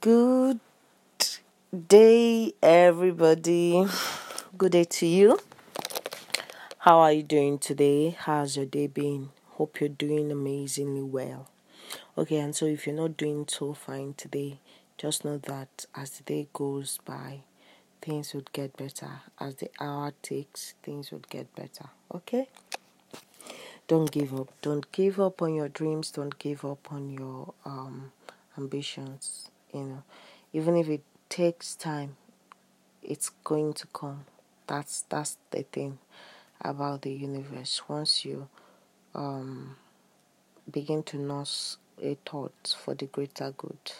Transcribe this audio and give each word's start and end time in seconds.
Good 0.00 0.60
day, 1.88 2.52
everybody. 2.62 3.84
Good 4.56 4.70
day 4.70 4.84
to 4.84 5.06
you. 5.06 5.40
How 6.78 7.00
are 7.00 7.12
you 7.12 7.24
doing 7.24 7.58
today? 7.58 8.10
How's 8.10 8.56
your 8.56 8.66
day 8.66 8.86
been? 8.86 9.30
Hope 9.54 9.80
you're 9.80 9.88
doing 9.88 10.30
amazingly 10.30 11.02
well. 11.02 11.50
Okay, 12.16 12.36
and 12.36 12.54
so 12.54 12.66
if 12.66 12.86
you're 12.86 12.94
not 12.94 13.16
doing 13.16 13.46
so 13.48 13.72
fine 13.74 14.14
today, 14.16 14.60
just 14.96 15.24
know 15.24 15.36
that 15.38 15.86
as 15.96 16.10
the 16.10 16.22
day 16.22 16.46
goes 16.52 17.00
by, 17.04 17.40
things 18.00 18.34
would 18.34 18.52
get 18.52 18.76
better. 18.76 19.22
As 19.40 19.56
the 19.56 19.68
hour 19.80 20.12
takes, 20.22 20.74
things 20.80 21.10
would 21.10 21.28
get 21.28 21.52
better. 21.56 21.86
Okay? 22.14 22.46
Don't 23.88 24.12
give 24.12 24.32
up. 24.32 24.52
Don't 24.62 24.92
give 24.92 25.18
up 25.18 25.42
on 25.42 25.56
your 25.56 25.68
dreams. 25.68 26.12
Don't 26.12 26.38
give 26.38 26.64
up 26.64 26.92
on 26.92 27.10
your 27.10 27.52
um, 27.64 28.12
ambitions. 28.56 29.50
You 29.72 29.84
know, 29.84 30.02
even 30.52 30.76
if 30.76 30.88
it 30.88 31.02
takes 31.28 31.74
time, 31.74 32.16
it's 33.02 33.30
going 33.44 33.74
to 33.74 33.86
come. 33.88 34.24
That's 34.66 35.04
that's 35.08 35.38
the 35.50 35.62
thing 35.62 35.98
about 36.60 37.02
the 37.02 37.12
universe. 37.12 37.82
Once 37.88 38.24
you 38.24 38.48
um, 39.14 39.76
begin 40.70 41.02
to 41.04 41.18
nurse 41.18 41.78
a 42.02 42.16
thought 42.26 42.76
for 42.84 42.94
the 42.94 43.06
greater 43.06 43.52
good, 43.56 43.92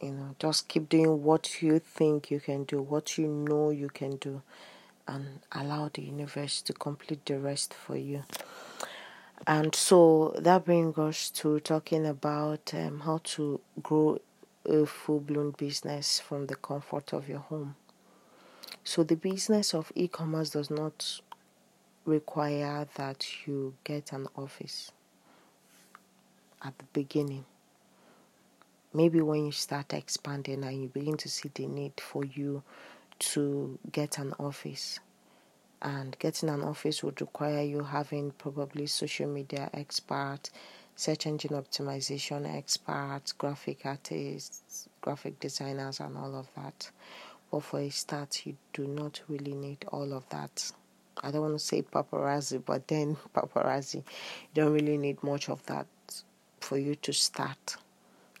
you 0.00 0.12
know, 0.12 0.34
just 0.38 0.68
keep 0.68 0.88
doing 0.88 1.22
what 1.22 1.62
you 1.62 1.78
think 1.78 2.30
you 2.30 2.40
can 2.40 2.64
do, 2.64 2.80
what 2.80 3.18
you 3.18 3.26
know 3.26 3.70
you 3.70 3.88
can 3.88 4.16
do, 4.16 4.42
and 5.06 5.40
allow 5.52 5.90
the 5.92 6.02
universe 6.02 6.60
to 6.62 6.72
complete 6.72 7.24
the 7.26 7.38
rest 7.38 7.74
for 7.74 7.96
you. 7.96 8.22
And 9.46 9.74
so 9.74 10.34
that 10.38 10.64
brings 10.64 10.98
us 10.98 11.30
to 11.30 11.60
talking 11.60 12.06
about 12.06 12.72
um, 12.74 13.00
how 13.00 13.20
to 13.24 13.60
grow 13.82 14.18
a 14.68 14.86
full 14.86 15.20
blown 15.20 15.52
business 15.52 16.20
from 16.20 16.46
the 16.46 16.54
comfort 16.54 17.12
of 17.12 17.28
your 17.28 17.40
home. 17.40 17.76
So, 18.84 19.02
the 19.02 19.16
business 19.16 19.74
of 19.74 19.90
e 19.94 20.08
commerce 20.08 20.50
does 20.50 20.70
not 20.70 21.20
require 22.04 22.86
that 22.96 23.46
you 23.46 23.74
get 23.84 24.12
an 24.12 24.26
office 24.36 24.92
at 26.62 26.76
the 26.78 26.84
beginning. 26.92 27.44
Maybe 28.92 29.20
when 29.20 29.46
you 29.46 29.52
start 29.52 29.92
expanding 29.92 30.64
and 30.64 30.82
you 30.82 30.88
begin 30.88 31.16
to 31.18 31.28
see 31.28 31.50
the 31.54 31.66
need 31.66 32.00
for 32.00 32.24
you 32.24 32.62
to 33.18 33.78
get 33.92 34.18
an 34.18 34.32
office. 34.38 35.00
And 35.80 36.18
getting 36.18 36.48
an 36.48 36.62
office 36.62 37.04
would 37.04 37.20
require 37.20 37.62
you 37.62 37.84
having 37.84 38.32
probably 38.32 38.86
social 38.86 39.28
media 39.28 39.70
expert, 39.72 40.50
search 40.98 41.28
engine 41.28 41.52
optimization 41.52 42.44
experts, 42.56 43.30
graphic 43.30 43.86
artists, 43.86 44.88
graphic 45.00 45.38
designers, 45.38 46.00
and 46.00 46.18
all 46.18 46.34
of 46.34 46.48
that. 46.56 46.90
But 47.52 47.60
for 47.60 47.78
a 47.78 47.88
start, 47.88 48.44
you 48.44 48.56
do 48.72 48.88
not 48.88 49.20
really 49.28 49.54
need 49.54 49.84
all 49.92 50.12
of 50.12 50.28
that. 50.30 50.72
I 51.22 51.30
don't 51.30 51.42
want 51.42 51.54
to 51.54 51.64
say 51.64 51.82
paparazzi, 51.82 52.60
but 52.66 52.88
then 52.88 53.16
paparazzi, 53.34 53.94
you 53.94 54.02
don't 54.54 54.72
really 54.72 54.98
need 54.98 55.22
much 55.22 55.48
of 55.48 55.64
that 55.66 55.86
for 56.58 56.76
you 56.76 56.96
to 56.96 57.12
start. 57.12 57.76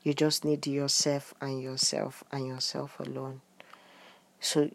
You 0.02 0.12
just 0.12 0.44
need 0.44 0.66
yourself 0.66 1.34
and 1.40 1.62
yourself 1.62 2.24
and 2.32 2.44
yourself 2.44 2.98
alone. 2.98 3.40
So 4.40 4.68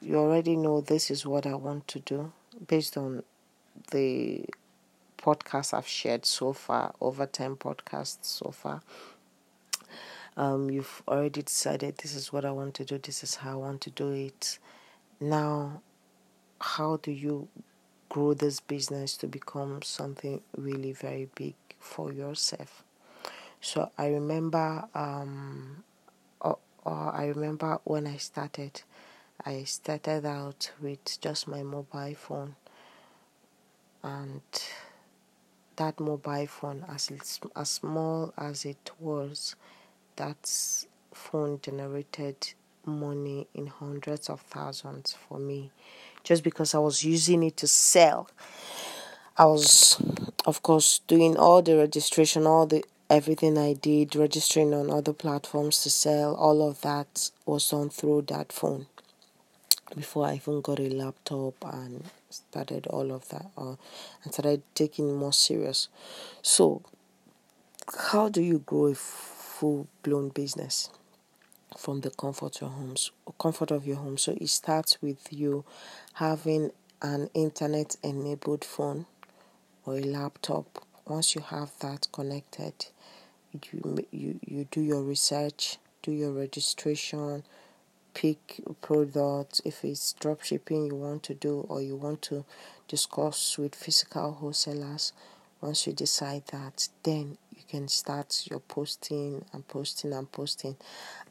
you 0.00 0.16
already 0.16 0.56
know 0.56 0.80
this 0.80 1.10
is 1.10 1.26
what 1.26 1.44
I 1.44 1.56
want 1.56 1.88
to 1.88 2.00
do 2.00 2.32
based 2.66 2.96
on 2.96 3.22
the 3.90 4.46
podcasts 5.18 5.74
I've 5.74 5.86
shared 5.86 6.24
so 6.24 6.52
far, 6.52 6.94
over 7.00 7.26
10 7.26 7.56
podcasts 7.56 8.24
so 8.24 8.50
far. 8.50 8.82
Um, 10.36 10.70
you've 10.70 11.02
already 11.08 11.42
decided 11.42 11.98
this 11.98 12.14
is 12.14 12.32
what 12.32 12.44
I 12.44 12.52
want 12.52 12.74
to 12.74 12.84
do, 12.84 12.98
this 12.98 13.24
is 13.24 13.34
how 13.34 13.52
I 13.52 13.56
want 13.56 13.80
to 13.82 13.90
do 13.90 14.12
it. 14.12 14.58
Now, 15.20 15.82
how 16.60 16.98
do 17.02 17.10
you 17.10 17.48
grow 18.08 18.34
this 18.34 18.60
business 18.60 19.16
to 19.18 19.26
become 19.26 19.82
something 19.82 20.40
really 20.56 20.92
very 20.92 21.28
big 21.34 21.56
for 21.80 22.12
yourself? 22.12 22.84
So 23.60 23.90
I 23.98 24.08
remember, 24.08 24.84
um, 24.94 25.82
uh, 26.40 26.54
uh, 26.86 27.10
I 27.10 27.26
remember 27.26 27.80
when 27.82 28.06
I 28.06 28.18
started, 28.18 28.82
I 29.44 29.64
started 29.64 30.24
out 30.24 30.70
with 30.80 31.20
just 31.20 31.48
my 31.48 31.64
mobile 31.64 32.14
phone 32.14 32.54
and 34.02 34.42
that 35.78 35.98
mobile 35.98 36.46
phone, 36.46 36.84
as 36.88 37.10
as 37.56 37.70
small 37.70 38.32
as 38.36 38.64
it 38.64 38.90
was, 39.00 39.56
that 40.16 40.36
phone 41.14 41.58
generated 41.62 42.52
money 42.84 43.46
in 43.54 43.66
hundreds 43.68 44.28
of 44.28 44.40
thousands 44.40 45.12
for 45.12 45.38
me, 45.38 45.70
just 46.22 46.44
because 46.44 46.74
I 46.74 46.78
was 46.78 47.04
using 47.04 47.42
it 47.42 47.56
to 47.58 47.66
sell. 47.66 48.28
I 49.36 49.44
was, 49.46 50.00
of 50.46 50.62
course, 50.62 51.00
doing 51.06 51.36
all 51.36 51.62
the 51.62 51.76
registration, 51.76 52.46
all 52.46 52.66
the 52.66 52.84
everything 53.08 53.56
I 53.56 53.72
did, 53.74 54.16
registering 54.16 54.74
on 54.74 54.90
other 54.90 55.12
platforms 55.12 55.82
to 55.84 55.90
sell. 55.90 56.34
All 56.34 56.68
of 56.68 56.80
that 56.82 57.30
was 57.46 57.70
done 57.70 57.88
through 57.90 58.22
that 58.28 58.52
phone 58.52 58.86
before 59.94 60.26
I 60.26 60.34
even 60.34 60.60
got 60.60 60.80
a 60.80 60.88
laptop 60.88 61.54
and 61.64 62.04
started 62.30 62.86
all 62.86 63.10
of 63.12 63.28
that 63.30 63.46
uh, 63.56 63.74
and 64.22 64.32
started 64.32 64.62
taking 64.74 65.14
more 65.14 65.32
serious. 65.32 65.88
So, 66.42 66.82
how 68.10 68.28
do 68.28 68.42
you 68.42 68.58
grow 68.60 68.86
a 68.86 68.94
full 68.94 69.88
blown 70.02 70.28
business 70.28 70.90
from 71.76 72.00
the 72.00 72.10
comfort 72.10 72.56
of 72.56 72.60
your 72.60 72.70
homes, 72.70 73.10
comfort 73.38 73.70
of 73.70 73.86
your 73.86 73.96
home? 73.96 74.18
So 74.18 74.36
it 74.38 74.48
starts 74.48 75.00
with 75.00 75.32
you 75.32 75.64
having 76.14 76.70
an 77.00 77.30
internet 77.34 77.96
enabled 78.02 78.64
phone 78.64 79.06
or 79.86 79.96
a 79.96 80.02
laptop. 80.02 80.84
Once 81.06 81.34
you 81.34 81.40
have 81.40 81.70
that 81.80 82.08
connected, 82.12 82.74
you 83.72 84.06
you 84.10 84.38
you 84.44 84.68
do 84.70 84.82
your 84.82 85.02
research, 85.02 85.78
do 86.02 86.12
your 86.12 86.32
registration 86.32 87.44
pick 88.18 88.60
product. 88.80 89.60
If 89.64 89.84
it's 89.84 90.12
drop 90.14 90.42
shipping 90.42 90.86
you 90.86 90.96
want 90.96 91.22
to 91.24 91.34
do 91.34 91.64
or 91.68 91.80
you 91.80 91.94
want 91.94 92.20
to 92.22 92.44
discuss 92.88 93.56
with 93.56 93.76
physical 93.76 94.32
wholesalers 94.32 95.12
once 95.60 95.86
you 95.86 95.92
decide 95.92 96.42
that 96.50 96.88
then 97.04 97.38
you 97.54 97.62
can 97.68 97.86
start 97.86 98.44
your 98.50 98.58
posting 98.58 99.44
and 99.52 99.68
posting 99.68 100.12
and 100.12 100.30
posting. 100.32 100.74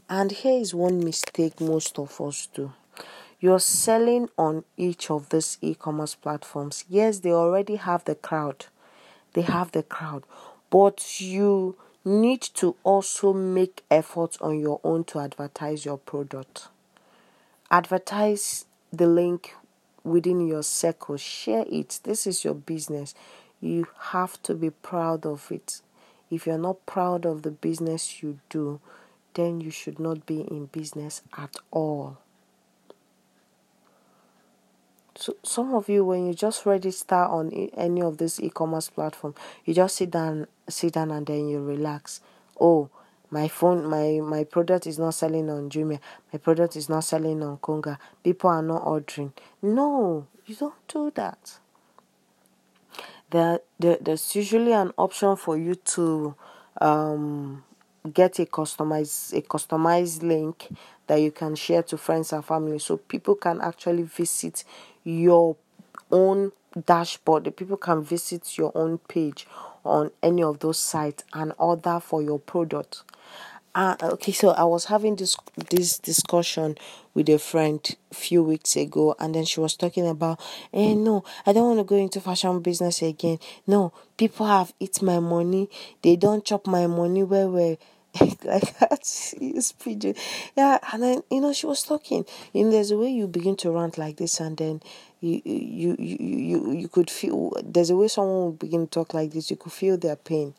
And 0.10 0.32
here 0.32 0.62
is 0.62 0.74
one 0.74 1.04
mistake 1.04 1.60
most 1.60 2.00
of 2.00 2.22
us 2.22 2.48
do. 2.54 2.72
You're 3.42 3.60
selling 3.60 4.30
on 4.38 4.64
each 4.78 5.12
of 5.12 5.28
these 5.28 5.58
e-commerce 5.62 6.16
platforms. 6.16 6.86
Yes 6.88 7.20
they 7.20 7.34
already 7.34 7.76
have 7.76 8.06
the 8.06 8.16
crowd. 8.16 8.68
They 9.34 9.42
have 9.42 9.74
the 9.74 9.84
crowd. 9.84 10.24
But 10.70 11.20
you 11.20 11.76
need 12.06 12.42
to 12.42 12.78
also 12.86 13.34
make 13.34 13.84
efforts 13.92 14.38
on 14.38 14.58
your 14.58 14.80
own 14.86 15.04
to 15.04 15.20
advertise 15.20 15.84
your 15.84 15.98
product 15.98 16.70
advertise 17.70 18.66
the 18.92 19.08
link 19.08 19.56
within 20.04 20.48
your 20.48 20.64
circle, 20.64 21.18
share 21.18 21.66
it. 21.70 22.00
This 22.04 22.26
is 22.26 22.44
your 22.46 22.54
business. 22.54 23.14
You 23.60 23.88
have 24.12 24.42
to 24.44 24.54
be 24.54 24.70
proud 24.70 25.26
of 25.26 25.52
it. 25.52 25.82
If 26.30 26.46
you're 26.46 26.58
not 26.58 26.86
proud 26.86 27.26
of 27.26 27.42
the 27.42 27.52
business 27.52 28.22
you 28.22 28.40
do, 28.50 28.80
then 29.34 29.62
you 29.62 29.72
should 29.72 30.00
not 30.00 30.26
be 30.26 30.42
in 30.42 30.66
business 30.68 31.22
at 31.38 31.56
all. 31.72 32.18
So 35.16 35.36
some 35.44 35.74
of 35.74 35.90
you, 35.90 36.06
when 36.06 36.28
you 36.28 36.34
just 36.34 36.66
register 36.66 37.16
on 37.16 37.52
any 37.52 38.02
of 38.02 38.18
this 38.18 38.40
e-commerce 38.40 38.90
platform, 38.90 39.34
you 39.66 39.74
just 39.74 39.96
sit 39.96 40.12
down, 40.12 40.48
sit 40.70 40.94
down, 40.94 41.10
and 41.10 41.26
then 41.26 41.48
you 41.48 41.60
relax. 41.60 42.22
Oh, 42.60 42.90
my 43.30 43.48
phone 43.48 43.86
my 43.86 44.20
my 44.24 44.44
product 44.44 44.88
is 44.88 44.98
not 45.00 45.14
selling 45.14 45.50
on 45.50 45.70
Jumia, 45.70 46.00
my 46.32 46.40
product 46.40 46.76
is 46.76 46.90
not 46.90 47.04
selling 47.04 47.44
on 47.44 47.58
Konga, 47.58 47.98
people 48.24 48.50
are 48.50 48.62
not 48.62 48.84
ordering. 48.86 49.34
No, 49.62 50.28
you 50.46 50.56
don't 50.56 50.88
do 50.88 51.12
that. 51.16 51.60
There, 53.30 53.60
there 53.80 53.98
there's 54.00 54.36
usually 54.36 54.72
an 54.74 54.94
option 54.98 55.36
for 55.36 55.58
you 55.58 55.76
to 55.76 56.36
um, 56.80 57.64
get 58.14 58.40
a 58.40 58.46
customized 58.46 59.38
a 59.38 59.42
customized 59.42 60.24
link 60.24 60.70
that 61.08 61.18
you 61.18 61.32
can 61.32 61.56
share 61.56 61.84
to 61.84 61.98
friends 61.98 62.32
and 62.34 62.44
family 62.46 62.80
so 62.80 62.98
people 62.98 63.36
can 63.36 63.60
actually 63.62 64.04
visit 64.04 64.64
your 65.04 65.58
own 66.12 66.52
dashboard 66.86 67.44
the 67.44 67.52
people 67.52 67.78
can 67.78 68.04
visit 68.04 68.58
your 68.58 68.72
own 68.76 68.98
page 68.98 69.48
on 69.88 70.12
any 70.22 70.44
of 70.44 70.60
those 70.60 70.78
sites 70.78 71.24
and 71.34 71.54
order 71.58 72.00
for 72.00 72.22
your 72.22 72.40
product. 72.40 73.04
Uh, 73.76 73.96
okay 74.02 74.32
so 74.32 74.50
i 74.50 74.64
was 74.64 74.86
having 74.86 75.16
this 75.18 75.38
this 75.70 76.00
discussion 76.00 76.76
with 77.14 77.30
a 77.30 77.38
friend 77.38 77.96
a 78.12 78.16
few 78.16 78.42
weeks 78.42 78.76
ago 78.76 79.16
and 79.20 79.36
then 79.36 79.46
she 79.46 79.60
was 79.60 79.76
talking 79.76 80.08
about 80.08 80.40
eh 80.74 80.96
no 80.96 81.24
i 81.46 81.54
don't 81.54 81.68
want 81.68 81.80
to 81.80 81.84
go 81.84 81.96
into 81.96 82.20
fashion 82.20 82.60
business 82.60 83.04
again. 83.04 83.38
No 83.68 83.94
people 84.18 84.48
have 84.48 84.74
eat 84.80 85.00
my 85.04 85.20
money. 85.20 85.70
They 86.02 86.16
don't 86.16 86.44
chop 86.44 86.66
my 86.66 86.88
money 86.88 87.24
where 87.24 87.48
where 87.50 87.78
like 88.44 88.78
that 88.80 89.34
use 89.40 89.72
pidgin 89.74 90.16
yeah 90.56 90.78
and 90.92 91.04
then 91.04 91.24
you 91.32 91.42
know 91.42 91.54
she 91.54 91.66
was 91.66 91.84
talking. 91.84 92.26
And 92.54 92.72
there's 92.72 92.92
a 92.92 92.98
way 92.98 93.10
you 93.10 93.28
begin 93.28 93.56
to 93.58 93.72
rant 93.72 93.98
like 93.98 94.18
this 94.18 94.40
and 94.40 94.58
then 94.58 94.82
you 95.20 95.42
you 95.46 95.96
you 96.00 96.18
you, 96.20 96.72
you 96.72 96.88
could 96.88 97.10
feel 97.10 97.54
there's 97.64 97.90
a 97.90 97.96
way 97.96 98.08
someone 98.08 98.36
will 98.36 98.52
begin 98.52 98.88
to 98.88 98.92
talk 98.92 99.14
like 99.14 99.32
this 99.32 99.50
you 99.50 99.58
could 99.58 99.72
feel 99.74 99.98
their 99.98 100.16
pain. 100.16 100.54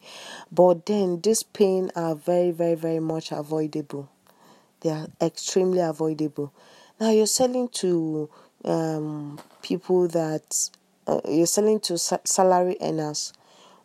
But 0.51 0.87
then 0.87 1.21
this 1.21 1.43
pain 1.43 1.91
are 1.97 2.15
very 2.15 2.51
very 2.51 2.75
very 2.75 3.01
much 3.01 3.33
avoidable. 3.33 4.09
They 4.81 4.91
are 4.91 5.09
extremely 5.21 5.81
avoidable. 5.81 6.53
Now 7.01 7.11
you're 7.11 7.27
selling 7.27 7.69
to 7.71 8.29
um, 8.65 9.39
people 9.63 10.09
that 10.09 10.71
uh, 11.07 11.21
you're 11.29 11.47
selling 11.47 11.81
to 11.81 11.99
sa- 11.99 12.19
salary 12.25 12.77
earners. 12.81 13.33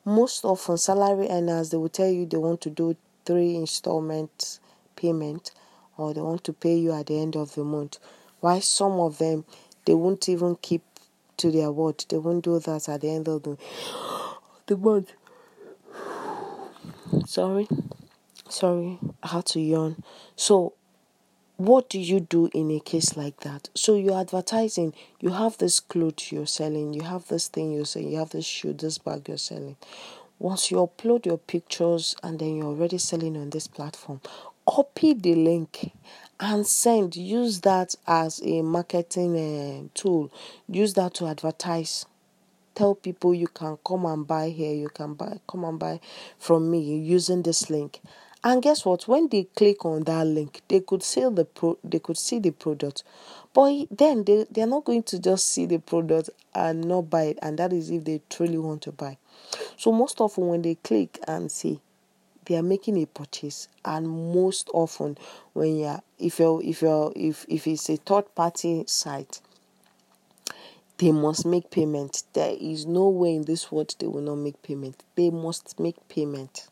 Most 0.05 0.43
often 0.43 0.77
salary 0.77 1.29
earners 1.29 1.69
they 1.69 1.77
will 1.77 1.89
tell 1.89 2.09
you 2.09 2.25
they 2.25 2.37
want 2.37 2.61
to 2.61 2.69
do 2.69 2.95
three 3.25 3.55
installment 3.55 4.59
payment 4.95 5.51
or 5.97 6.13
they 6.13 6.21
want 6.21 6.43
to 6.43 6.53
pay 6.53 6.75
you 6.75 6.91
at 6.91 7.07
the 7.07 7.19
end 7.19 7.35
of 7.35 7.55
the 7.55 7.63
month. 7.63 7.99
Why 8.39 8.59
some 8.59 8.93
of 8.93 9.17
them 9.17 9.45
they 9.85 9.93
won't 9.93 10.29
even 10.29 10.55
keep 10.55 10.81
to 11.37 11.51
their 11.51 11.71
word. 11.71 12.05
They 12.09 12.17
won't 12.17 12.45
do 12.45 12.59
that 12.59 12.89
at 12.89 13.01
the 13.01 13.09
end 13.09 13.27
of 13.27 13.43
the, 13.43 13.57
the 14.67 14.77
month. 14.77 15.13
Sorry. 17.25 17.67
Sorry 18.49 18.99
i 19.23 19.27
had 19.27 19.45
to 19.47 19.59
yawn. 19.59 20.03
So 20.35 20.73
what 21.57 21.89
do 21.89 21.99
you 21.99 22.19
do 22.19 22.49
in 22.53 22.69
a 22.71 22.79
case 22.79 23.17
like 23.17 23.39
that? 23.41 23.69
So 23.73 23.95
you're 23.95 24.19
advertising, 24.19 24.93
you 25.19 25.29
have 25.31 25.57
this 25.57 25.79
clothes 25.79 26.31
you're 26.31 26.45
selling, 26.45 26.93
you 26.93 27.03
have 27.03 27.27
this 27.27 27.47
thing 27.47 27.71
you're 27.71 27.85
selling, 27.85 28.11
you 28.11 28.19
have 28.19 28.31
this 28.31 28.45
shoe, 28.45 28.73
this 28.73 28.97
bag 28.97 29.27
you're 29.27 29.37
selling. 29.37 29.77
Once 30.43 30.69
you 30.69 30.75
upload 30.75 31.25
your 31.25 31.37
pictures 31.37 32.17
and 32.21 32.37
then 32.37 32.57
you're 32.57 32.65
already 32.65 32.97
selling 32.97 33.37
on 33.37 33.49
this 33.51 33.65
platform, 33.65 34.19
copy 34.67 35.13
the 35.13 35.33
link 35.35 35.93
and 36.37 36.67
send. 36.67 37.15
Use 37.15 37.61
that 37.61 37.95
as 38.05 38.41
a 38.43 38.61
marketing 38.61 39.37
uh, 39.37 39.87
tool. 39.93 40.29
Use 40.67 40.95
that 40.95 41.13
to 41.13 41.25
advertise. 41.25 42.05
Tell 42.75 42.93
people 42.93 43.33
you 43.33 43.47
can 43.47 43.77
come 43.87 44.05
and 44.05 44.27
buy 44.27 44.49
here. 44.49 44.75
You 44.75 44.89
can 44.89 45.13
buy, 45.13 45.39
come 45.47 45.63
and 45.63 45.79
buy 45.79 46.01
from 46.37 46.69
me 46.69 46.97
using 46.97 47.43
this 47.43 47.69
link 47.69 48.01
and 48.43 48.61
guess 48.61 48.85
what? 48.85 49.07
When 49.07 49.29
they 49.29 49.45
click 49.55 49.85
on 49.85 50.03
that 50.03 50.27
link, 50.27 50.61
they 50.67 50.81
could 50.81 51.01
see 51.01 51.21
the 51.29 51.45
pro 51.45 51.77
they 51.83 51.99
could 51.99 52.17
see 52.17 52.39
the 52.39 52.51
product. 52.51 53.03
But 53.53 53.87
then 53.89 54.23
they, 54.23 54.45
they're 54.49 54.67
not 54.67 54.83
going 54.83 55.03
to 55.03 55.19
just 55.19 55.49
see 55.49 55.65
the 55.65 55.77
product 55.77 56.29
and 56.53 56.85
not 56.85 57.09
buy 57.09 57.23
it, 57.23 57.39
and 57.41 57.57
that 57.59 57.71
is 57.71 57.89
if 57.89 58.03
they 58.03 58.21
truly 58.29 58.57
want 58.57 58.81
to 58.83 58.91
buy. 58.91 59.17
So 59.77 59.91
most 59.91 60.19
often 60.19 60.47
when 60.47 60.61
they 60.61 60.75
click 60.75 61.19
and 61.27 61.51
see 61.51 61.79
they 62.45 62.55
are 62.55 62.63
making 62.63 63.01
a 63.01 63.05
purchase 63.05 63.67
and 63.85 64.07
most 64.07 64.69
often 64.73 65.17
when 65.53 65.77
you're 65.77 66.01
if 66.19 66.39
you're 66.39 66.61
if 66.63 66.81
you're 66.81 67.11
if 67.15 67.45
if 67.47 67.67
it's 67.67 67.89
a 67.89 67.97
third 67.97 68.33
party 68.35 68.83
site 68.87 69.41
they 70.97 71.11
must 71.11 71.45
make 71.45 71.71
payment 71.71 72.23
there 72.33 72.55
is 72.59 72.85
no 72.85 73.07
way 73.07 73.35
in 73.35 73.43
this 73.43 73.71
world 73.71 73.95
they 73.99 74.07
will 74.07 74.21
not 74.21 74.35
make 74.35 74.61
payment 74.61 75.03
they 75.15 75.29
must 75.29 75.79
make 75.79 75.95
payment 76.09 76.67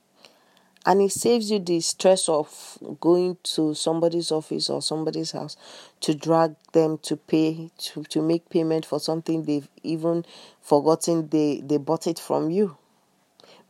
and 0.86 1.02
it 1.02 1.12
saves 1.12 1.52
you 1.52 1.60
the 1.60 1.80
stress 1.80 2.28
of 2.28 2.78
going 3.00 3.38
to 3.44 3.74
somebody's 3.74 4.32
office 4.32 4.70
or 4.70 4.82
somebody's 4.82 5.32
house 5.32 5.56
to 6.02 6.16
drag 6.16 6.56
them 6.74 6.98
to 7.00 7.16
pay 7.18 7.70
to, 7.78 8.04
to 8.06 8.22
make 8.22 8.50
payment 8.50 8.86
for 8.86 9.00
something 9.00 9.44
they've 9.44 9.70
even 9.84 10.26
forgotten 10.62 11.28
they, 11.30 11.62
they 11.64 11.78
bought 11.78 12.08
it 12.08 12.20
from 12.20 12.50
you. 12.50 12.78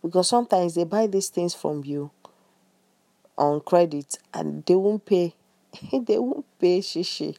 Because 0.03 0.29
sometimes 0.29 0.75
they 0.75 0.83
buy 0.83 1.07
these 1.07 1.29
things 1.29 1.55
from 1.55 1.83
you 1.85 2.11
on 3.37 3.61
credit 3.61 4.17
and 4.33 4.63
they 4.65 4.75
won't 4.75 5.05
pay. 5.05 5.33
They 6.07 6.19
won't 6.19 6.45
pay 6.59 6.79
shishi 6.79 7.37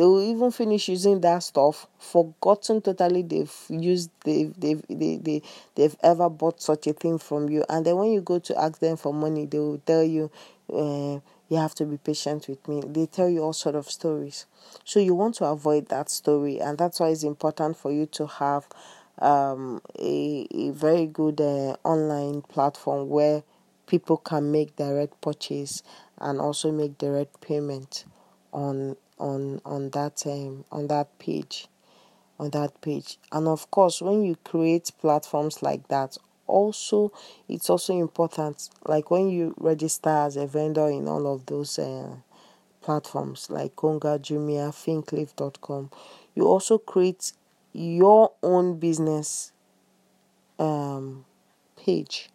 they 0.00 0.06
will 0.06 0.22
even 0.22 0.50
finish 0.50 0.88
using 0.88 1.20
that 1.20 1.42
stuff 1.42 1.86
forgotten 1.98 2.80
totally 2.80 3.20
they've 3.20 3.54
used 3.68 4.08
they've 4.24 4.58
they've 4.58 4.82
they, 4.88 5.16
they, 5.18 5.42
they've 5.74 5.94
ever 6.02 6.30
bought 6.30 6.62
such 6.62 6.86
a 6.86 6.94
thing 6.94 7.18
from 7.18 7.50
you. 7.50 7.62
And 7.68 7.84
then 7.84 7.96
when 7.98 8.10
you 8.10 8.22
go 8.22 8.38
to 8.38 8.58
ask 8.58 8.78
them 8.78 8.96
for 8.96 9.12
money 9.12 9.44
they 9.44 9.58
will 9.58 9.76
tell 9.84 10.02
you 10.02 10.30
uh, 10.72 11.20
you 11.50 11.56
have 11.58 11.74
to 11.74 11.84
be 11.84 11.98
patient 11.98 12.48
with 12.48 12.66
me. 12.66 12.82
They 12.86 13.04
tell 13.04 13.28
you 13.28 13.42
all 13.42 13.52
sort 13.52 13.74
of 13.74 13.90
stories. 13.90 14.46
So 14.86 15.00
you 15.00 15.14
want 15.14 15.34
to 15.34 15.44
avoid 15.44 15.88
that 15.90 16.08
story 16.08 16.58
and 16.60 16.78
that's 16.78 16.98
why 16.98 17.08
it's 17.10 17.22
important 17.22 17.76
for 17.76 17.92
you 17.92 18.06
to 18.06 18.26
have 18.26 18.68
um, 19.18 19.82
a, 19.98 20.46
a 20.50 20.70
very 20.70 21.08
good 21.08 21.42
uh, 21.42 21.76
online 21.84 22.40
platform 22.40 23.10
where 23.10 23.42
people 23.86 24.16
can 24.16 24.50
make 24.50 24.76
direct 24.76 25.20
purchase 25.20 25.82
and 26.16 26.40
also 26.40 26.72
make 26.72 26.96
direct 26.96 27.42
payment 27.42 28.06
on 28.50 28.96
on 29.20 29.60
on 29.64 29.90
that 29.90 30.22
um, 30.26 30.64
on 30.72 30.88
that 30.88 31.18
page 31.18 31.68
on 32.38 32.50
that 32.50 32.80
page 32.80 33.18
and 33.32 33.46
of 33.46 33.70
course 33.70 34.00
when 34.00 34.24
you 34.24 34.34
create 34.44 34.90
platforms 35.00 35.62
like 35.62 35.86
that 35.88 36.16
also 36.46 37.12
it's 37.48 37.70
also 37.70 37.96
important 37.96 38.70
like 38.86 39.10
when 39.10 39.28
you 39.28 39.54
register 39.58 40.08
as 40.10 40.36
a 40.36 40.46
vendor 40.46 40.88
in 40.88 41.06
all 41.06 41.32
of 41.32 41.46
those 41.46 41.78
uh, 41.78 42.16
platforms 42.80 43.48
like 43.50 43.76
Konga, 43.76 44.18
Jumia, 44.18 44.70
Fincliff.com, 44.72 45.90
you 46.34 46.46
also 46.46 46.78
create 46.78 47.32
your 47.72 48.32
own 48.42 48.78
business 48.78 49.52
um, 50.58 51.24
page. 51.76 52.30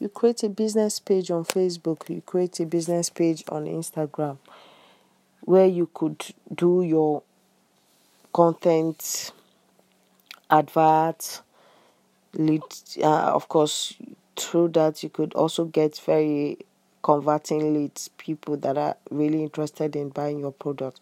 You 0.00 0.08
create 0.08 0.42
a 0.42 0.48
business 0.48 0.98
page 0.98 1.30
on 1.30 1.44
Facebook, 1.44 2.08
you 2.10 2.20
create 2.20 2.58
a 2.60 2.66
business 2.66 3.10
page 3.10 3.44
on 3.48 3.66
Instagram, 3.66 4.38
where 5.44 5.66
you 5.66 5.88
could 5.94 6.24
do 6.54 6.82
your 6.82 7.22
content, 8.32 9.32
advert, 10.50 11.42
lead. 12.34 12.62
Uh, 13.02 13.32
of 13.32 13.48
course, 13.48 13.94
through 14.36 14.68
that 14.68 15.02
you 15.02 15.08
could 15.08 15.34
also 15.34 15.64
get 15.64 15.96
very 15.98 16.58
converting 17.02 17.74
leads, 17.74 18.08
people 18.16 18.56
that 18.56 18.78
are 18.78 18.96
really 19.10 19.42
interested 19.42 19.94
in 19.94 20.08
buying 20.08 20.40
your 20.40 20.52
product. 20.52 21.00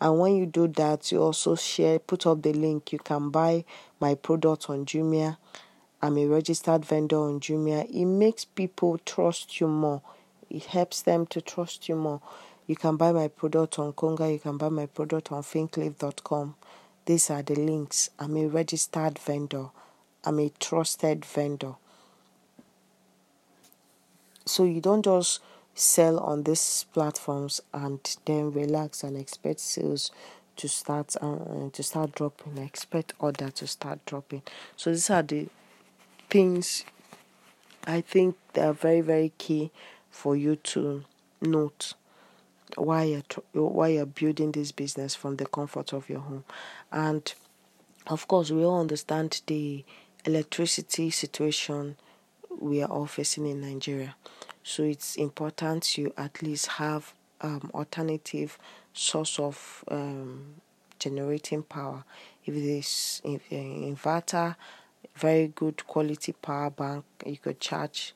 And 0.00 0.18
when 0.18 0.36
you 0.36 0.46
do 0.46 0.68
that, 0.68 1.10
you 1.10 1.22
also 1.22 1.56
share, 1.56 1.98
put 1.98 2.26
up 2.26 2.42
the 2.42 2.52
link. 2.52 2.92
You 2.92 2.98
can 2.98 3.30
buy 3.30 3.64
my 3.98 4.14
product 4.14 4.70
on 4.70 4.84
Jumia. 4.86 5.38
I'm 6.00 6.16
a 6.18 6.26
registered 6.26 6.84
vendor 6.84 7.18
on 7.18 7.40
Jumia. 7.40 7.88
It 7.90 8.04
makes 8.04 8.44
people 8.44 8.98
trust 9.04 9.60
you 9.60 9.66
more. 9.66 10.02
It 10.48 10.66
helps 10.66 11.02
them 11.02 11.26
to 11.26 11.40
trust 11.40 11.88
you 11.88 11.96
more. 11.96 12.20
You 12.68 12.76
can 12.76 12.96
buy 12.96 13.12
my 13.12 13.28
product 13.28 13.78
on 13.78 13.94
Konga, 13.94 14.30
you 14.30 14.38
can 14.38 14.58
buy 14.58 14.68
my 14.68 14.84
product 14.84 15.32
on 15.32 15.42
fincliff.com. 15.42 16.54
These 17.06 17.30
are 17.30 17.42
the 17.42 17.54
links. 17.54 18.10
I'm 18.18 18.36
a 18.36 18.46
registered 18.46 19.18
vendor, 19.18 19.70
I'm 20.22 20.38
a 20.38 20.50
trusted 20.60 21.24
vendor. 21.24 21.76
So 24.44 24.64
you 24.64 24.82
don't 24.82 25.02
just 25.02 25.40
sell 25.74 26.18
on 26.18 26.42
these 26.42 26.84
platforms 26.92 27.62
and 27.72 28.00
then 28.26 28.52
relax 28.52 29.02
and 29.02 29.16
expect 29.16 29.60
sales 29.60 30.10
to 30.56 30.68
start 30.68 31.14
uh, 31.22 31.70
to 31.72 31.82
start 31.84 32.12
dropping 32.16 32.58
expect 32.58 33.12
order 33.20 33.48
to 33.48 33.64
start 33.64 34.04
dropping 34.04 34.42
so 34.76 34.90
these 34.90 35.08
are 35.08 35.22
the 35.22 35.46
things 36.28 36.84
i 37.86 38.00
think 38.00 38.36
they 38.54 38.62
are 38.62 38.72
very 38.72 39.00
very 39.00 39.32
key 39.38 39.70
for 40.10 40.34
you 40.34 40.56
to 40.56 41.04
note 41.40 41.94
why 42.76 43.04
you're 43.04 43.22
why 43.52 43.88
you're 43.88 44.06
building 44.06 44.52
this 44.52 44.72
business 44.72 45.14
from 45.14 45.36
the 45.36 45.46
comfort 45.46 45.92
of 45.92 46.08
your 46.08 46.20
home. 46.20 46.44
And 46.92 47.32
of 48.06 48.28
course 48.28 48.50
we 48.50 48.64
all 48.64 48.80
understand 48.80 49.40
the 49.46 49.84
electricity 50.24 51.10
situation 51.10 51.96
we 52.60 52.82
are 52.82 52.90
all 52.90 53.06
facing 53.06 53.46
in 53.46 53.60
Nigeria. 53.60 54.16
So 54.62 54.82
it's 54.82 55.16
important 55.16 55.96
you 55.96 56.12
at 56.16 56.42
least 56.42 56.66
have 56.66 57.14
um, 57.40 57.70
alternative 57.72 58.58
source 58.92 59.38
of 59.38 59.84
um, 59.88 60.56
generating 60.98 61.62
power. 61.62 62.04
If 62.44 62.54
it 62.54 62.64
is 62.64 63.22
if, 63.24 63.42
uh, 63.52 63.54
inverter 63.54 64.56
very 65.16 65.48
good 65.48 65.86
quality 65.86 66.32
power 66.32 66.70
bank 66.70 67.04
you 67.26 67.36
could 67.36 67.60
charge 67.60 68.14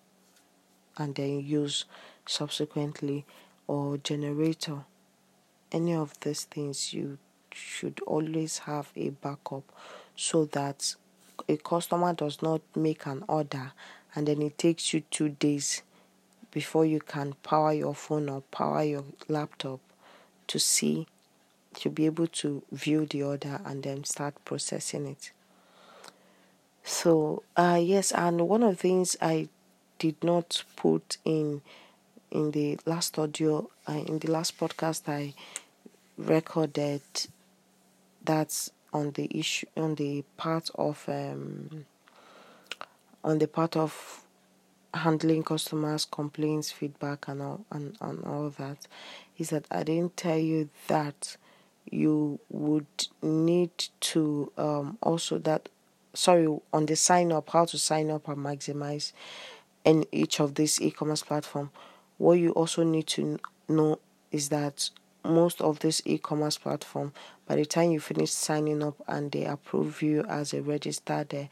and 0.97 1.15
then 1.15 1.41
use 1.41 1.85
subsequently 2.27 3.25
or 3.67 3.99
generator, 3.99 4.85
any 5.71 5.95
of 5.95 6.19
these 6.21 6.45
things, 6.45 6.93
you 6.93 7.19
should 7.53 8.01
always 8.07 8.59
have 8.59 8.91
a 8.97 9.11
backup 9.11 9.65
so 10.17 10.45
that 10.47 10.95
a 11.49 11.57
customer 11.57 12.13
does 12.13 12.43
not 12.43 12.61
make 12.75 13.07
an 13.07 13.25
order 13.29 13.73
and 14.15 14.29
then 14.29 14.43
it 14.43 14.59
takes 14.59 14.93
you 14.93 15.01
two 15.11 15.31
days 15.31 15.83
before 16.51 16.85
you 16.85 17.01
can 17.01 17.35
power 17.43 17.73
your 17.73 17.95
phone 17.95 18.29
or 18.29 18.43
power 18.51 18.83
your 18.83 19.05
laptop 19.29 19.81
to 20.47 20.59
see 20.59 21.07
to 21.75 21.89
be 21.89 22.05
able 22.05 22.27
to 22.27 22.63
view 22.71 23.07
the 23.07 23.23
order 23.23 23.61
and 23.65 23.83
then 23.83 24.05
start 24.05 24.35
processing 24.45 25.07
it. 25.07 25.33
So 26.85 27.43
uh 27.57 27.81
yes 27.83 28.13
and 28.13 28.49
one 28.49 28.63
of 28.63 28.71
the 28.71 28.77
things 28.77 29.17
i 29.21 29.49
did 29.99 30.23
not 30.23 30.65
put 30.77 31.17
in 31.25 31.63
in 32.33 32.51
the 32.51 32.79
last 32.87 33.19
audio, 33.19 33.69
uh, 33.87 33.93
in 33.93 34.19
the 34.19 34.31
last 34.31 34.59
podcast 34.59 35.07
I 35.07 35.35
recorded, 36.17 37.03
that's 38.25 38.71
on 38.93 39.11
the 39.13 39.29
issue, 39.39 39.67
on 39.77 39.95
the 39.97 40.25
part 40.37 40.71
of, 40.75 41.05
um, 41.09 41.85
on 43.23 43.39
the 43.39 43.47
part 43.47 43.77
of 43.77 44.25
handling 44.95 45.43
customers' 45.43 46.07
complaints, 46.07 46.73
feedback, 46.73 47.29
and 47.29 47.43
all, 47.43 47.65
and, 47.71 47.97
and 48.01 48.25
all 48.25 48.51
that, 48.59 48.79
is 49.37 49.51
that 49.51 49.67
I 49.71 49.83
didn't 49.83 50.17
tell 50.17 50.39
you 50.39 50.71
that 50.89 51.37
you 51.91 52.41
would 52.49 52.87
need 53.21 53.73
to 54.01 54.51
um, 54.57 54.97
also 55.03 55.37
that 55.39 55.69
sorry 56.15 56.47
on 56.73 56.87
the 56.87 56.95
sign 56.95 57.33
up 57.33 57.51
how 57.51 57.65
to 57.65 57.77
sign 57.77 58.11
up 58.11 58.29
and 58.29 58.39
maximize 58.39 59.13
in 59.85 60.07
each 60.13 60.39
of 60.41 60.55
these 60.55 60.81
e-commerce 60.81 61.23
platform 61.23 61.71
what 62.23 62.39
you 62.39 62.51
also 62.53 62.83
need 62.83 63.07
to 63.07 63.39
know 63.69 63.99
is 64.31 64.49
that 64.49 64.91
most 65.25 65.61
of 65.61 65.81
this 65.81 66.03
e-commerce 66.05 66.59
platform 66.59 67.13
by 67.47 67.57
the 67.57 67.65
time 67.65 67.91
you 67.91 68.01
finish 68.01 68.31
signing 68.31 68.83
up 68.83 68.95
and 69.07 69.33
they 69.33 69.45
approve 69.45 70.03
you 70.03 70.23
as 70.29 70.53
a 70.53 70.63
registered 70.63 71.35
uh, 71.35 71.45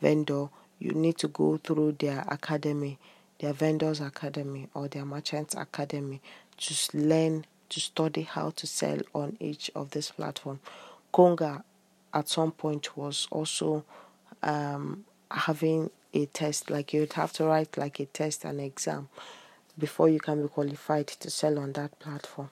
vendor 0.00 0.48
you 0.78 0.92
need 0.92 1.16
to 1.16 1.28
go 1.28 1.56
through 1.56 1.92
their 1.92 2.24
academy 2.28 2.98
their 3.38 3.52
vendors 3.52 4.00
academy 4.00 4.68
or 4.74 4.88
their 4.88 5.04
merchants 5.04 5.54
academy 5.54 6.20
to 6.56 6.74
learn 6.96 7.44
to 7.68 7.80
study 7.80 8.22
how 8.22 8.50
to 8.50 8.66
sell 8.66 8.98
on 9.14 9.36
each 9.40 9.70
of 9.74 9.90
this 9.90 10.10
platform. 10.10 10.60
Konga 11.12 11.62
at 12.14 12.28
some 12.28 12.52
point 12.52 12.96
was 12.96 13.26
also 13.30 13.84
um, 14.42 15.04
having 15.30 15.90
a 16.14 16.26
test 16.26 16.70
like 16.70 16.92
you'd 16.92 17.12
have 17.14 17.32
to 17.32 17.44
write 17.44 17.76
like 17.76 18.00
a 18.00 18.06
test 18.06 18.44
and 18.44 18.60
exam 18.60 19.08
before 19.78 20.08
you 20.08 20.18
can 20.18 20.42
be 20.42 20.48
qualified 20.48 21.06
to 21.08 21.30
sell 21.30 21.58
on 21.58 21.72
that 21.72 21.98
platform. 21.98 22.50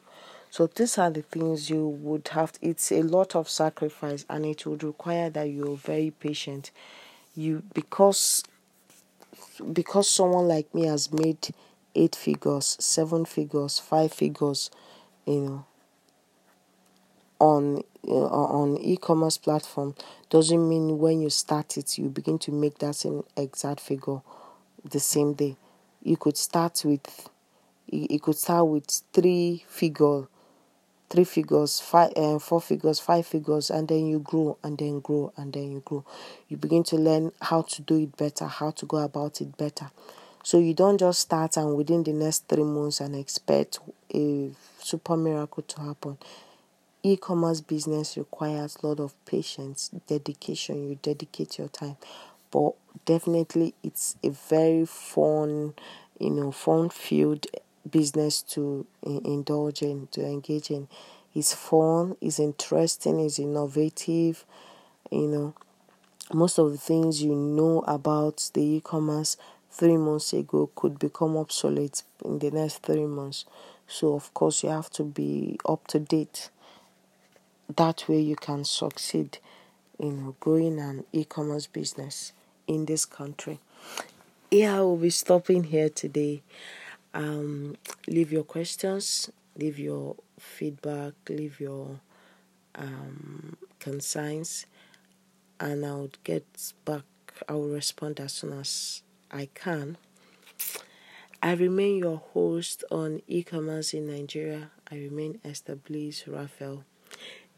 So 0.50 0.66
these 0.68 0.98
are 0.98 1.10
the 1.10 1.22
things 1.22 1.68
you 1.68 1.86
would 1.88 2.28
have 2.28 2.52
to, 2.52 2.66
it's 2.66 2.92
a 2.92 3.02
lot 3.02 3.34
of 3.34 3.48
sacrifice 3.48 4.24
and 4.30 4.46
it 4.46 4.64
would 4.66 4.84
require 4.84 5.30
that 5.30 5.44
you're 5.44 5.76
very 5.76 6.12
patient. 6.12 6.70
You 7.34 7.62
because 7.74 8.44
because 9.72 10.08
someone 10.08 10.48
like 10.48 10.72
me 10.74 10.86
has 10.86 11.12
made 11.12 11.48
eight 11.94 12.16
figures 12.16 12.76
seven 12.80 13.24
figures 13.24 13.78
five 13.78 14.12
figures 14.12 14.70
you 15.26 15.40
know 15.40 15.66
on 17.38 17.82
uh, 18.06 18.12
on 18.12 18.76
e-commerce 18.78 19.38
platform 19.38 19.94
doesn't 20.30 20.68
mean 20.68 20.98
when 20.98 21.20
you 21.20 21.30
start 21.30 21.76
it 21.76 21.98
you 21.98 22.08
begin 22.08 22.38
to 22.38 22.52
make 22.52 22.78
that 22.78 22.94
same 22.94 23.22
exact 23.36 23.80
figure 23.80 24.20
the 24.84 25.00
same 25.00 25.32
day 25.34 25.56
you 26.04 26.16
could 26.16 26.36
start 26.36 26.82
with 26.84 27.28
you 27.86 28.20
could 28.20 28.36
start 28.36 28.66
with 28.66 28.86
three 29.12 29.64
figure 29.66 30.26
three 31.10 31.24
figures 31.24 31.80
five 31.80 32.12
uh, 32.16 32.38
four 32.38 32.60
figures 32.60 33.00
five 33.00 33.26
figures 33.26 33.70
and 33.70 33.88
then 33.88 34.06
you 34.06 34.18
grow 34.20 34.56
and 34.62 34.78
then 34.78 35.00
grow 35.00 35.32
and 35.36 35.52
then 35.52 35.70
you 35.70 35.82
grow. 35.84 36.04
You 36.48 36.56
begin 36.56 36.82
to 36.84 36.96
learn 36.96 37.32
how 37.40 37.62
to 37.62 37.82
do 37.82 37.96
it 37.98 38.16
better 38.16 38.46
how 38.46 38.70
to 38.72 38.86
go 38.86 38.98
about 38.98 39.40
it 39.40 39.56
better. 39.56 39.90
So 40.42 40.58
you 40.58 40.74
don't 40.74 40.98
just 40.98 41.20
start 41.20 41.56
and 41.56 41.74
within 41.74 42.02
the 42.04 42.12
next 42.12 42.48
three 42.48 42.64
months 42.64 43.00
and 43.00 43.16
expect 43.16 43.78
a 44.14 44.50
super 44.78 45.16
miracle 45.16 45.62
to 45.62 45.80
happen. 45.80 46.18
E-commerce 47.02 47.60
business 47.60 48.16
requires 48.16 48.76
a 48.82 48.86
lot 48.86 49.00
of 49.00 49.12
patience 49.24 49.90
dedication. 50.06 50.88
You 50.88 50.98
dedicate 51.02 51.58
your 51.58 51.68
time 51.68 51.96
but 52.54 52.74
definitely 53.04 53.74
it's 53.82 54.14
a 54.22 54.30
very 54.30 54.86
fun 54.86 55.74
you 56.20 56.30
know 56.30 56.52
fun 56.52 56.88
filled 56.88 57.48
business 57.90 58.42
to 58.42 58.86
indulge 59.02 59.82
in 59.82 60.06
to 60.12 60.24
engage 60.24 60.70
in. 60.70 60.86
It's 61.34 61.52
fun 61.52 62.16
it's 62.20 62.38
interesting 62.38 63.18
it's 63.18 63.40
innovative 63.40 64.44
you 65.10 65.26
know. 65.26 65.54
Most 66.32 66.58
of 66.58 66.70
the 66.72 66.78
things 66.78 67.22
you 67.22 67.34
know 67.34 67.84
about 67.86 68.50
the 68.54 68.62
e-commerce 68.62 69.36
three 69.70 69.98
months 69.98 70.32
ago 70.32 70.70
could 70.74 70.98
become 70.98 71.36
obsolete 71.36 72.02
in 72.24 72.38
the 72.38 72.50
next 72.50 72.78
three 72.78 73.04
months. 73.04 73.44
So 73.86 74.14
of 74.14 74.32
course 74.32 74.62
you 74.62 74.70
have 74.70 74.88
to 74.92 75.02
be 75.02 75.58
up 75.68 75.86
to 75.88 75.98
date. 75.98 76.48
That 77.76 78.08
way 78.08 78.20
you 78.20 78.36
can 78.36 78.64
succeed 78.64 79.38
in 79.98 80.34
growing 80.40 80.78
an 80.78 81.04
e-commerce 81.12 81.66
business 81.66 82.32
in 82.66 82.84
this 82.86 83.04
country 83.04 83.58
yeah 84.50 84.76
we'll 84.78 84.96
be 84.96 85.10
stopping 85.10 85.64
here 85.64 85.88
today 85.88 86.42
um, 87.12 87.76
leave 88.06 88.32
your 88.32 88.42
questions 88.42 89.30
leave 89.56 89.78
your 89.78 90.16
feedback 90.38 91.12
leave 91.28 91.60
your 91.60 92.00
um, 92.74 93.56
concerns 93.78 94.66
and 95.60 95.84
i'll 95.84 96.10
get 96.24 96.44
back 96.84 97.02
i 97.48 97.52
will 97.52 97.68
respond 97.68 98.18
as 98.20 98.32
soon 98.32 98.52
as 98.52 99.02
i 99.30 99.48
can 99.54 99.96
I 101.42 101.52
remain 101.52 101.98
your 101.98 102.22
host 102.32 102.84
on 102.90 103.20
e-commerce 103.28 103.92
in 103.92 104.06
Nigeria. 104.06 104.70
I 104.90 104.94
remain 104.94 105.40
Esther 105.44 105.76
Bliss 105.76 106.26
Raphael 106.26 106.84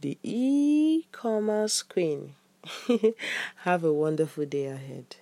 the 0.01 0.19
e 0.23 1.07
commerce 1.13 1.83
queen. 1.83 2.35
Have 3.65 3.85
a 3.85 3.93
wonderful 3.93 4.47
day 4.47 4.67
ahead. 4.67 5.17